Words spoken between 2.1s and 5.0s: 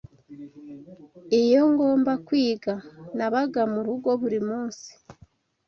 kwiga, nabaga murugo buri munsi.